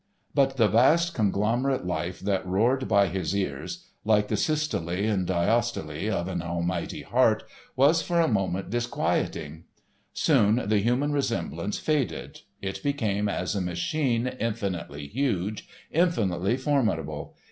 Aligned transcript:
But 0.33 0.57
the 0.57 0.67
vast 0.67 1.13
conglomerate 1.13 1.85
life 1.85 2.21
that 2.21 2.43
roared 2.43 2.87
by 2.87 3.05
his 3.05 3.35
ears, 3.35 3.85
like 4.03 4.29
the 4.29 4.35
systole 4.35 4.89
and 4.89 5.27
diastole 5.27 6.09
of 6.09 6.27
an 6.27 6.41
almighty 6.41 7.03
heart, 7.03 7.43
was 7.75 8.01
for 8.01 8.19
a 8.19 8.27
moment 8.27 8.71
disquieting. 8.71 9.65
Soon 10.11 10.67
the 10.67 10.79
human 10.79 11.11
resemblance 11.11 11.77
faded. 11.77 12.39
It 12.63 12.81
became 12.81 13.29
as 13.29 13.55
a 13.55 13.61
machine 13.61 14.25
infinitely 14.25 15.05
huge, 15.07 15.67
infinitely 15.91 16.57
formidable. 16.57 17.37